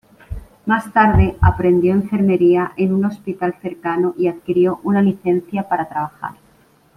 Más 0.65 0.91
tarde, 0.93 1.37
aprendió 1.41 1.93
Enfermería 1.93 2.71
en 2.75 2.91
un 2.95 3.05
hospital 3.05 3.53
cercano 3.61 4.15
y 4.17 4.29
adquirió 4.29 4.79
una 4.81 5.03
licencia 5.03 5.69
para 5.69 5.87
trabajar. 5.89 6.31